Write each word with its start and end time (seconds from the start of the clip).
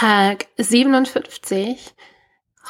Tag 0.00 0.46
57 0.58 1.92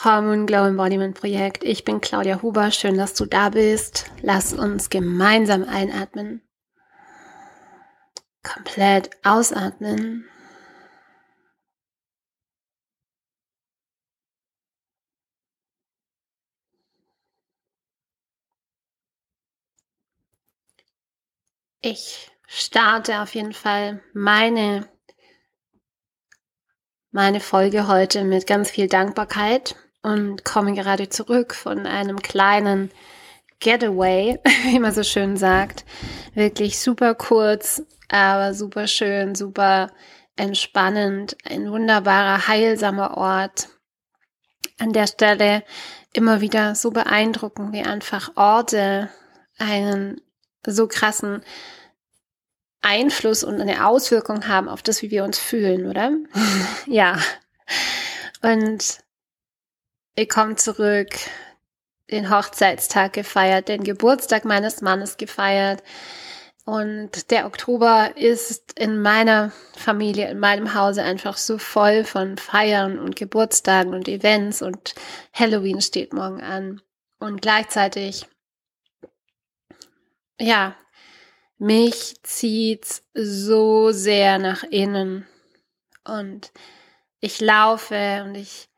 Hormone 0.03 0.47
Glow 0.47 0.65
Embodiment 0.65 1.15
Projekt. 1.15 1.63
Ich 1.63 1.85
bin 1.85 2.01
Claudia 2.01 2.41
Huber. 2.41 2.71
Schön, 2.71 2.97
dass 2.97 3.13
du 3.13 3.27
da 3.27 3.51
bist. 3.51 4.11
Lass 4.23 4.55
uns 4.55 4.89
gemeinsam 4.89 5.65
einatmen. 5.65 6.41
Komplett 8.43 9.11
ausatmen. 9.25 10.25
Ich 21.83 22.31
starte 22.47 23.21
auf 23.21 23.35
jeden 23.35 23.53
Fall 23.53 24.03
meine, 24.15 24.89
meine 27.19 27.41
Folge 27.41 27.89
heute 27.89 28.23
mit 28.23 28.47
ganz 28.47 28.71
viel 28.71 28.87
Dankbarkeit 28.87 29.75
und 30.03 30.45
komme 30.45 30.73
gerade 30.75 31.09
zurück 31.09 31.53
von 31.53 31.85
einem 31.85 32.23
kleinen 32.23 32.93
Getaway, 33.59 34.39
wie 34.67 34.79
man 34.79 34.95
so 34.95 35.03
schön 35.03 35.37
sagt. 35.37 35.85
Wirklich 36.35 36.79
super 36.79 37.17
kurz, 37.17 37.83
aber 38.09 38.55
super 38.55 38.87
schön, 38.87 39.35
super 39.35 39.91
entspannend, 40.37 41.37
ein 41.43 41.69
wunderbarer, 41.73 42.47
heilsamer 42.47 43.17
Ort. 43.17 43.69
An 44.79 44.93
der 44.93 45.09
Stelle 45.09 45.65
immer 46.13 46.41
wieder 46.41 46.77
so 46.77 46.93
beeindruckend, 46.93 47.73
wie 47.73 47.83
einfach 47.83 48.37
Orte 48.37 49.09
einen 49.59 50.21
so 50.65 50.87
krassen 50.87 51.43
Einfluss 52.81 53.45
und 53.45 53.61
eine 53.61 53.87
Auswirkung 53.87 54.49
haben 54.49 54.69
auf 54.69 54.83
das, 54.83 55.03
wie 55.03 55.11
wir 55.11 55.25
uns 55.25 55.39
fühlen, 55.39 55.87
oder? 55.87 56.13
ja. 56.87 57.19
Und 58.43 58.99
ich 60.15 60.29
komme 60.29 60.57
zurück, 60.57 61.11
den 62.11 62.31
Hochzeitstag 62.31 63.13
gefeiert, 63.13 63.69
den 63.69 63.85
Geburtstag 63.85 64.45
meines 64.45 64.81
Mannes 64.81 65.17
gefeiert. 65.17 65.83
Und 66.65 67.31
der 67.31 67.47
Oktober 67.47 68.17
ist 68.17 68.79
in 68.79 69.01
meiner 69.01 69.53
Familie, 69.77 70.29
in 70.29 70.39
meinem 70.39 70.75
Hause 70.75 71.03
einfach 71.03 71.37
so 71.37 71.59
voll 71.59 72.05
von 72.05 72.37
Feiern 72.37 72.99
und 72.99 73.17
Geburtstagen 73.17 73.95
und 73.95 74.07
Events 74.07 74.61
und 74.61 74.95
Halloween 75.33 75.81
steht 75.81 76.13
morgen 76.13 76.43
an. 76.43 76.83
Und 77.19 77.43
gleichzeitig 77.43 78.27
ja, 80.41 80.77
mich 81.59 82.17
zieht's 82.23 83.03
so 83.15 83.91
sehr 83.91 84.39
nach 84.39 84.63
innen 84.63 85.27
und 86.05 86.53
ich 87.21 87.41
laufe 87.41 88.23
und 88.25 88.35
ich 88.37 88.69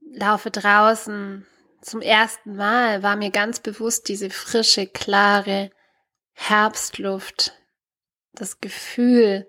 laufe 0.00 0.50
draußen. 0.50 1.46
Zum 1.82 2.02
ersten 2.02 2.56
Mal 2.56 3.02
war 3.02 3.16
mir 3.16 3.30
ganz 3.30 3.60
bewusst 3.60 4.08
diese 4.08 4.30
frische, 4.30 4.86
klare 4.86 5.70
Herbstluft, 6.32 7.52
das 8.32 8.60
Gefühl, 8.60 9.46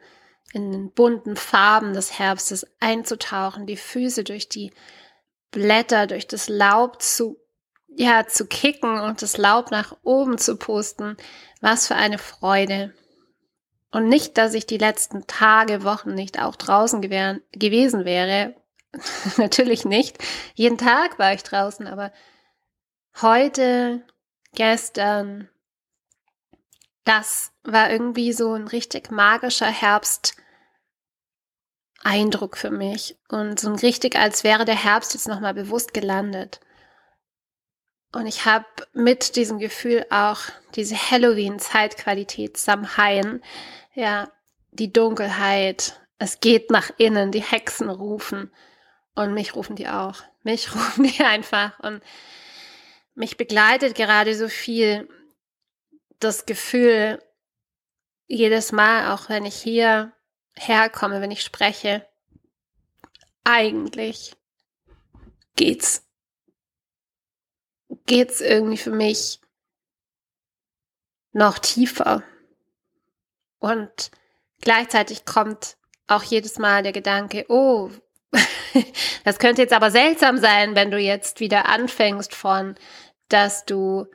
in 0.54 0.72
den 0.72 0.92
bunten 0.92 1.36
Farben 1.36 1.94
des 1.94 2.20
Herbstes 2.20 2.66
einzutauchen, 2.80 3.66
die 3.66 3.76
Füße 3.76 4.24
durch 4.24 4.48
die 4.50 4.72
Blätter, 5.52 6.08
durch 6.08 6.28
das 6.28 6.48
Laub 6.48 7.02
zu 7.02 7.38
ja, 7.98 8.28
zu 8.28 8.46
kicken 8.46 9.00
und 9.00 9.24
das 9.24 9.38
Laub 9.38 9.72
nach 9.72 9.98
oben 10.04 10.38
zu 10.38 10.56
pusten. 10.56 11.18
Was 11.62 11.88
für 11.88 11.96
eine 11.96 12.20
Freude. 12.20 12.94
Und 13.92 14.08
nicht, 14.08 14.38
dass 14.38 14.54
ich 14.54 14.68
die 14.68 14.78
letzten 14.78 15.26
Tage, 15.26 15.84
Wochen 15.84 16.14
nicht 16.14 16.40
auch 16.40 16.56
draußen 16.56 17.02
gewesen 17.02 18.06
wäre. 18.06 18.56
Natürlich 19.38 19.84
nicht. 19.84 20.20
Jeden 20.54 20.78
Tag 20.78 21.18
war 21.18 21.34
ich 21.34 21.42
draußen, 21.42 21.88
aber 21.88 22.12
heute, 23.20 24.04
gestern, 24.54 25.50
das 27.04 27.52
war 27.64 27.90
irgendwie 27.90 28.32
so 28.32 28.54
ein 28.54 28.68
richtig 28.68 29.10
magischer 29.10 29.72
Herbst. 29.72 30.36
Eindruck 32.04 32.58
für 32.58 32.70
mich 32.70 33.18
und 33.28 33.60
so 33.60 33.70
ein 33.70 33.76
richtig, 33.76 34.16
als 34.16 34.44
wäre 34.44 34.66
der 34.66 34.82
Herbst 34.82 35.16
jetzt 35.16 35.28
nochmal 35.28 35.56
bewusst 35.56 35.96
gelandet. 35.96 36.60
Und 38.12 38.26
ich 38.26 38.46
habe 38.46 38.66
mit 38.94 39.36
diesem 39.36 39.60
Gefühl 39.60 40.06
auch 40.10 40.40
diese 40.76 40.96
Halloween-Zeitqualität 40.96 42.58
Samhain, 42.58 43.42
ja, 43.94 44.32
die 44.72 44.92
Dunkelheit, 44.94 46.00
es 46.20 46.40
geht 46.40 46.72
nach 46.72 46.90
innen, 46.98 47.32
die 47.32 47.42
Hexen 47.44 47.90
rufen. 47.90 48.52
Und 49.16 49.34
mich 49.34 49.56
rufen 49.56 49.76
die 49.76 49.88
auch. 49.88 50.24
Mich 50.44 50.74
rufen 50.76 51.04
die 51.04 51.24
einfach. 51.24 51.80
Und 51.80 52.02
mich 53.16 53.38
begleitet 53.38 53.96
gerade 53.96 54.36
so 54.36 54.48
viel 54.48 55.10
das 56.20 56.46
Gefühl, 56.46 57.22
jedes 58.28 58.72
Mal, 58.72 59.14
auch 59.14 59.30
wenn 59.30 59.46
ich 59.46 59.56
hier 59.56 60.12
herkomme, 60.56 61.22
wenn 61.22 61.32
ich 61.32 61.44
spreche, 61.44 62.06
eigentlich 63.44 64.36
geht's 65.56 66.07
geht's 68.08 68.42
irgendwie 68.42 68.78
für 68.78 68.92
mich 68.92 69.40
noch 71.34 71.60
tiefer. 71.60 72.24
Und 73.60 74.12
gleichzeitig 74.62 75.26
kommt 75.26 75.78
auch 76.08 76.24
jedes 76.24 76.58
Mal 76.58 76.84
der 76.84 76.94
Gedanke, 76.94 77.46
oh, 77.50 77.92
das 79.24 79.40
könnte 79.40 79.62
jetzt 79.62 79.74
aber 79.74 79.92
seltsam 79.92 80.38
sein, 80.38 80.76
wenn 80.76 80.92
du 80.92 80.98
jetzt 80.98 81.40
wieder 81.40 81.68
anfängst 81.68 82.34
von, 82.34 82.76
dass 83.30 83.66
du 83.66 84.08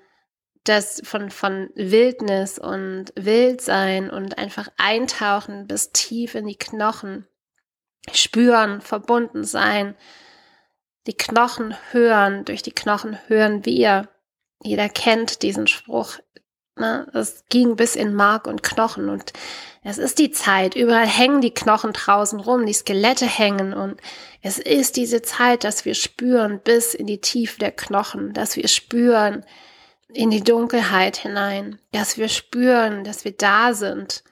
das 0.64 1.02
von, 1.04 1.30
von 1.30 1.70
Wildnis 1.74 2.58
und 2.58 3.12
Wildsein 3.16 4.10
und 4.10 4.38
einfach 4.38 4.68
eintauchen 4.76 5.66
bis 5.66 5.90
tief 5.90 6.34
in 6.34 6.46
die 6.46 6.56
Knochen, 6.56 7.26
spüren, 8.12 8.80
verbunden 8.80 9.44
sein, 9.44 9.96
die 11.06 11.16
Knochen 11.16 11.74
hören, 11.90 12.44
durch 12.44 12.62
die 12.62 12.72
Knochen 12.72 13.18
hören 13.26 13.64
wir. 13.64 14.08
Jeder 14.62 14.88
kennt 14.88 15.42
diesen 15.42 15.66
Spruch. 15.66 16.18
Ne? 16.76 17.10
Es 17.12 17.44
ging 17.48 17.76
bis 17.76 17.96
in 17.96 18.14
Mark 18.14 18.46
und 18.46 18.62
Knochen 18.62 19.08
und 19.08 19.32
es 19.82 19.98
ist 19.98 20.18
die 20.18 20.30
Zeit. 20.30 20.76
Überall 20.76 21.06
hängen 21.06 21.40
die 21.40 21.52
Knochen 21.52 21.92
draußen 21.92 22.40
rum, 22.40 22.66
die 22.66 22.72
Skelette 22.72 23.26
hängen 23.26 23.74
und 23.74 24.00
es 24.40 24.58
ist 24.58 24.96
diese 24.96 25.22
Zeit, 25.22 25.64
dass 25.64 25.84
wir 25.84 25.94
spüren 25.94 26.60
bis 26.60 26.94
in 26.94 27.06
die 27.06 27.20
Tiefe 27.20 27.58
der 27.58 27.72
Knochen, 27.72 28.32
dass 28.32 28.56
wir 28.56 28.68
spüren 28.68 29.44
in 30.08 30.30
die 30.30 30.42
Dunkelheit 30.42 31.16
hinein, 31.16 31.80
dass 31.90 32.16
wir 32.16 32.28
spüren, 32.28 33.02
dass 33.04 33.24
wir 33.24 33.32
da 33.32 33.74
sind. 33.74 34.22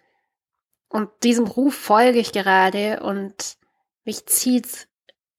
Und 0.89 1.11
diesem 1.23 1.47
Ruf 1.47 1.75
folge 1.75 2.19
ich 2.19 2.33
gerade 2.33 3.01
und 3.01 3.57
mich 4.05 4.27
zieht's 4.27 4.89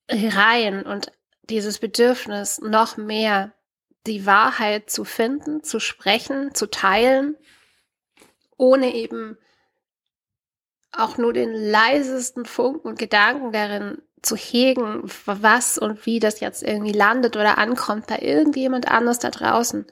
rein 0.09 0.84
und 0.84 1.12
dieses 1.44 1.79
Bedürfnis, 1.79 2.59
noch 2.59 2.97
mehr 2.97 3.53
die 4.07 4.25
Wahrheit 4.25 4.90
zu 4.90 5.03
finden, 5.03 5.63
zu 5.63 5.79
sprechen, 5.79 6.56
zu 6.56 6.68
teilen, 6.68 7.38
ohne 8.57 8.94
eben 8.94 9.38
auch 10.91 11.18
nur 11.18 11.34
den 11.34 11.53
leisesten 11.53 12.46
Funken 12.46 12.88
und 12.88 13.00
Gedanken 13.00 13.51
darin 13.51 14.01
zu 14.22 14.35
hegen, 14.35 15.01
was 15.25 15.78
und 15.78 16.06
wie 16.06 16.19
das 16.19 16.40
jetzt 16.40 16.62
irgendwie 16.63 16.91
landet 16.91 17.35
oder 17.38 17.57
ankommt 17.57 18.07
bei 18.07 18.19
irgendjemand 18.19 18.88
anders 18.88 19.19
da 19.19 19.31
draußen. 19.31 19.85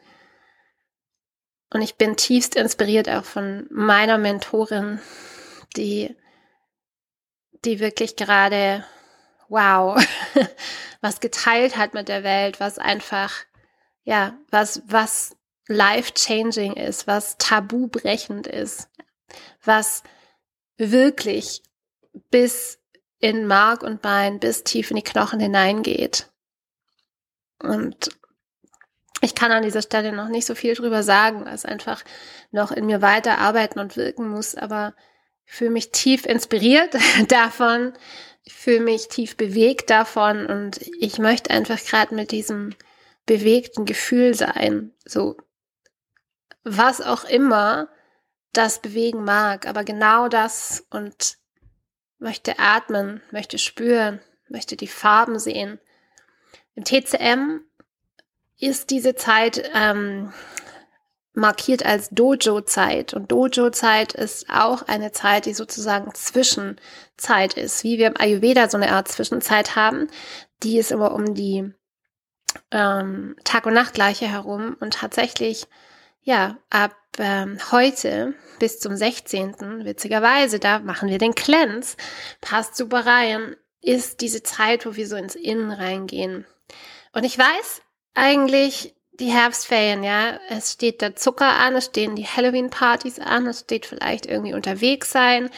Und 1.71 1.81
ich 1.81 1.95
bin 1.95 2.15
tiefst 2.15 2.55
inspiriert 2.55 3.09
auch 3.09 3.25
von 3.25 3.67
meiner 3.69 4.17
Mentorin, 4.17 4.99
die, 5.75 6.15
die 7.63 7.79
wirklich 7.79 8.15
gerade 8.15 8.83
wow, 9.49 10.01
was 11.01 11.19
geteilt 11.19 11.77
hat 11.77 11.93
mit 11.93 12.07
der 12.07 12.23
Welt, 12.23 12.59
was 12.59 12.77
einfach, 12.77 13.33
ja, 14.03 14.37
was, 14.49 14.81
was 14.85 15.35
life-changing 15.67 16.73
ist, 16.73 17.07
was 17.07 17.37
tabubrechend 17.37 18.47
ist, 18.47 18.89
was 19.63 20.03
wirklich 20.77 21.61
bis 22.31 22.79
in 23.19 23.45
Mark 23.45 23.83
und 23.83 24.01
Bein, 24.01 24.39
bis 24.39 24.63
tief 24.63 24.91
in 24.91 24.95
die 24.95 25.03
Knochen 25.03 25.39
hineingeht. 25.39 26.29
Und 27.61 28.09
ich 29.21 29.35
kann 29.35 29.51
an 29.51 29.63
dieser 29.63 29.81
Stelle 29.81 30.13
noch 30.13 30.29
nicht 30.29 30.45
so 30.45 30.55
viel 30.55 30.75
drüber 30.75 31.03
sagen, 31.03 31.45
es 31.45 31.65
einfach 31.65 32.03
noch 32.51 32.71
in 32.71 32.85
mir 32.85 33.01
weiter 33.01 33.39
arbeiten 33.39 33.79
und 33.79 33.97
wirken 33.97 34.29
muss, 34.29 34.55
aber 34.55 34.95
ich 35.45 35.53
fühle 35.53 35.71
mich 35.71 35.91
tief 35.91 36.25
inspiriert 36.25 36.95
davon, 37.27 37.93
ich 38.49 38.55
fühle 38.55 38.79
mich 38.79 39.09
tief 39.09 39.37
bewegt 39.37 39.91
davon 39.91 40.47
und 40.47 40.81
ich 40.99 41.19
möchte 41.19 41.51
einfach 41.51 41.77
gerade 41.77 42.15
mit 42.15 42.31
diesem 42.31 42.75
bewegten 43.27 43.85
Gefühl 43.85 44.33
sein. 44.33 44.91
So, 45.05 45.37
was 46.63 46.99
auch 46.99 47.25
immer 47.25 47.89
das 48.51 48.81
bewegen 48.81 49.23
mag, 49.23 49.67
aber 49.67 49.83
genau 49.83 50.29
das 50.29 50.83
und 50.89 51.37
möchte 52.17 52.57
atmen, 52.57 53.21
möchte 53.29 53.59
spüren, 53.59 54.19
möchte 54.47 54.75
die 54.75 54.87
Farben 54.87 55.37
sehen. 55.37 55.79
Im 56.73 56.83
TCM 56.85 57.61
ist 58.57 58.89
diese 58.89 59.13
Zeit 59.13 59.69
ähm, 59.75 60.33
markiert 61.33 61.85
als 61.85 62.09
Dojo-Zeit. 62.09 63.13
Und 63.13 63.31
Dojo-Zeit 63.31 64.13
ist 64.13 64.49
auch 64.49 64.83
eine 64.87 65.11
Zeit, 65.11 65.45
die 65.45 65.53
sozusagen 65.53 66.13
Zwischenzeit 66.13 67.53
ist. 67.53 67.83
Wie 67.83 67.97
wir 67.97 68.07
im 68.07 68.19
Ayurveda 68.19 68.69
so 68.69 68.77
eine 68.77 68.91
Art 68.91 69.07
Zwischenzeit 69.07 69.75
haben, 69.75 70.07
die 70.63 70.77
ist 70.77 70.91
immer 70.91 71.13
um 71.13 71.33
die 71.33 71.71
ähm, 72.71 73.35
Tag- 73.43 73.65
und 73.65 73.73
Nachtgleiche 73.73 74.27
herum. 74.27 74.75
Und 74.79 74.95
tatsächlich, 74.95 75.67
ja, 76.21 76.57
ab 76.69 76.95
ähm, 77.17 77.57
heute 77.71 78.33
bis 78.59 78.79
zum 78.79 78.95
16. 78.95 79.85
witzigerweise, 79.85 80.59
da 80.59 80.79
machen 80.79 81.09
wir 81.09 81.17
den 81.17 81.35
Cleanse, 81.35 81.95
passt 82.41 82.75
super 82.75 83.05
rein, 83.05 83.55
ist 83.81 84.21
diese 84.21 84.43
Zeit, 84.43 84.85
wo 84.85 84.95
wir 84.95 85.07
so 85.07 85.15
ins 85.15 85.35
Innen 85.35 85.71
reingehen. 85.71 86.45
Und 87.13 87.23
ich 87.23 87.37
weiß 87.37 87.81
eigentlich, 88.13 88.95
die 89.19 89.31
Herbstferien, 89.31 90.03
ja, 90.03 90.39
es 90.49 90.73
steht 90.73 91.01
der 91.01 91.15
Zucker 91.15 91.57
an, 91.57 91.75
es 91.75 91.85
stehen 91.85 92.15
die 92.15 92.25
Halloween-Partys 92.25 93.19
an, 93.19 93.47
es 93.47 93.61
steht 93.61 93.85
vielleicht 93.85 94.25
irgendwie 94.25 94.53
unterwegs 94.53 95.11
sein. 95.11 95.49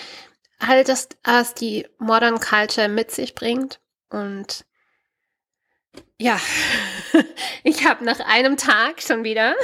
All 0.59 0.83
das, 0.83 1.09
was 1.23 1.53
die 1.53 1.87
Modern 1.97 2.39
Culture 2.39 2.87
mit 2.87 3.11
sich 3.11 3.35
bringt. 3.35 3.79
Und 4.09 4.65
ja, 6.17 6.39
ich 7.63 7.87
habe 7.87 8.03
nach 8.03 8.19
einem 8.19 8.57
Tag 8.57 9.01
schon 9.01 9.23
wieder 9.23 9.55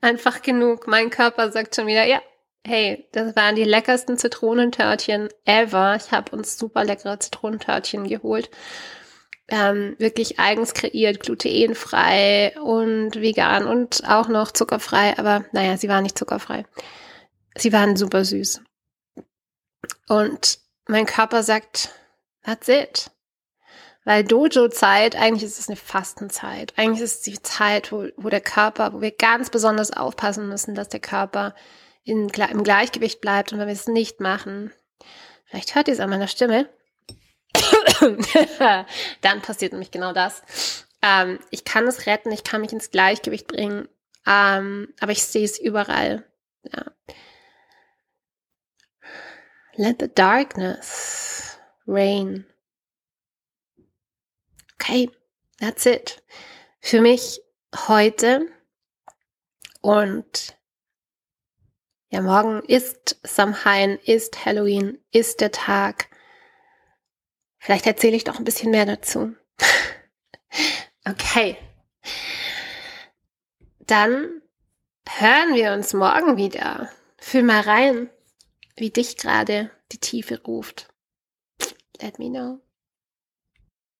einfach 0.00 0.42
genug. 0.42 0.86
Mein 0.86 1.10
Körper 1.10 1.50
sagt 1.50 1.74
schon 1.74 1.86
wieder, 1.86 2.04
ja, 2.04 2.20
hey, 2.66 3.08
das 3.12 3.36
waren 3.36 3.56
die 3.56 3.64
leckersten 3.64 4.16
Zitronentörtchen 4.16 5.28
ever. 5.44 5.96
Ich 5.96 6.12
habe 6.12 6.34
uns 6.34 6.58
super 6.58 6.84
leckere 6.84 7.20
Zitronentörtchen 7.20 8.08
geholt. 8.08 8.50
Ähm, 9.48 9.94
wirklich 9.98 10.38
eigens 10.38 10.72
kreiert, 10.72 11.20
glutenfrei 11.20 12.58
und 12.58 13.20
vegan 13.20 13.66
und 13.66 14.02
auch 14.08 14.28
noch 14.28 14.52
zuckerfrei. 14.52 15.18
Aber 15.18 15.44
naja, 15.52 15.76
sie 15.76 15.88
waren 15.88 16.02
nicht 16.02 16.18
zuckerfrei. 16.18 16.64
Sie 17.56 17.72
waren 17.72 17.96
super 17.96 18.24
süß. 18.24 18.62
Und 20.08 20.58
mein 20.88 21.06
Körper 21.06 21.42
sagt, 21.42 21.90
that's 22.42 22.68
it. 22.68 23.10
Weil 24.04 24.22
Dojo-Zeit, 24.22 25.16
eigentlich 25.16 25.44
ist 25.44 25.58
es 25.58 25.68
eine 25.68 25.76
Fastenzeit. 25.76 26.74
Eigentlich 26.76 27.02
ist 27.02 27.14
es 27.16 27.20
die 27.22 27.40
Zeit, 27.40 27.90
wo, 27.90 28.06
wo 28.16 28.28
der 28.28 28.42
Körper, 28.42 28.92
wo 28.92 29.00
wir 29.00 29.12
ganz 29.12 29.48
besonders 29.48 29.92
aufpassen 29.92 30.48
müssen, 30.48 30.74
dass 30.74 30.90
der 30.90 31.00
Körper 31.00 31.54
in, 32.04 32.28
im 32.28 32.64
Gleichgewicht 32.64 33.22
bleibt. 33.22 33.52
Und 33.52 33.58
wenn 33.58 33.66
wir 33.66 33.72
es 33.72 33.88
nicht 33.88 34.20
machen, 34.20 34.72
vielleicht 35.46 35.74
hört 35.74 35.88
ihr 35.88 35.94
es 35.94 36.00
an 36.00 36.10
meiner 36.10 36.28
Stimme, 36.28 36.68
dann 39.20 39.42
passiert 39.42 39.72
nämlich 39.72 39.90
genau 39.90 40.12
das. 40.12 40.42
Ähm, 41.02 41.38
ich 41.50 41.64
kann 41.64 41.86
es 41.86 42.06
retten, 42.06 42.32
ich 42.32 42.44
kann 42.44 42.60
mich 42.60 42.72
ins 42.72 42.90
Gleichgewicht 42.90 43.46
bringen, 43.46 43.88
ähm, 44.26 44.92
aber 45.00 45.12
ich 45.12 45.22
sehe 45.24 45.44
es 45.44 45.58
überall. 45.58 46.24
Ja. 46.72 46.84
Let 49.76 50.00
the 50.00 50.08
darkness 50.08 51.58
reign 51.86 52.46
okay, 54.84 55.10
that's 55.60 55.86
it. 55.86 56.22
Für 56.80 57.00
mich 57.00 57.40
heute 57.88 58.48
und 59.80 60.56
ja, 62.10 62.20
morgen 62.20 62.62
ist 62.62 63.18
Samhain, 63.24 63.98
ist 64.04 64.44
Halloween, 64.44 64.98
ist 65.10 65.40
der 65.40 65.50
Tag. 65.50 66.08
Vielleicht 67.64 67.86
erzähle 67.86 68.14
ich 68.14 68.24
doch 68.24 68.36
ein 68.36 68.44
bisschen 68.44 68.70
mehr 68.72 68.84
dazu. 68.84 69.34
okay. 71.08 71.56
Dann 73.78 74.42
hören 75.08 75.54
wir 75.54 75.72
uns 75.72 75.94
morgen 75.94 76.36
wieder. 76.36 76.90
Fühl 77.16 77.42
mal 77.42 77.62
rein, 77.62 78.10
wie 78.76 78.90
dich 78.90 79.16
gerade 79.16 79.70
die 79.92 79.98
Tiefe 79.98 80.42
ruft. 80.42 80.92
Let 82.02 82.18
me 82.18 82.28
know. 82.28 82.60